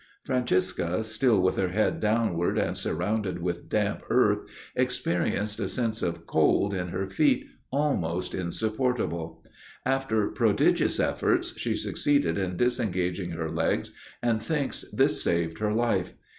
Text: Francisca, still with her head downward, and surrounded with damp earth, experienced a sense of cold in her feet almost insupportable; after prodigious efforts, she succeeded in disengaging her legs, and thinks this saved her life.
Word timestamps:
Francisca, 0.25 1.03
still 1.03 1.39
with 1.43 1.57
her 1.57 1.67
head 1.69 1.99
downward, 1.99 2.57
and 2.57 2.75
surrounded 2.75 3.39
with 3.39 3.69
damp 3.69 4.01
earth, 4.09 4.39
experienced 4.75 5.59
a 5.59 5.67
sense 5.67 6.01
of 6.01 6.25
cold 6.25 6.73
in 6.73 6.87
her 6.87 7.07
feet 7.07 7.45
almost 7.71 8.33
insupportable; 8.33 9.43
after 9.85 10.29
prodigious 10.31 10.99
efforts, 10.99 11.55
she 11.55 11.75
succeeded 11.75 12.35
in 12.35 12.57
disengaging 12.57 13.29
her 13.29 13.51
legs, 13.51 13.93
and 14.23 14.41
thinks 14.41 14.85
this 14.91 15.21
saved 15.21 15.59
her 15.59 15.71
life. 15.71 16.15